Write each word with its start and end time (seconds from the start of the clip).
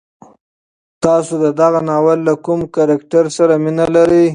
تاسو 1.03 1.33
د 1.43 1.45
دغه 1.59 1.79
ناول 1.89 2.19
له 2.27 2.33
کوم 2.45 2.59
کرکټر 2.75 3.25
سره 3.37 3.53
مینه 3.63 3.85
لرئ؟ 3.95 4.25